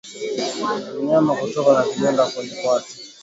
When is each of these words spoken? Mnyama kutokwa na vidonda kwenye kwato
Mnyama 0.99 1.33
kutokwa 1.39 1.73
na 1.73 1.83
vidonda 1.91 2.23
kwenye 2.31 2.55
kwato 2.61 2.93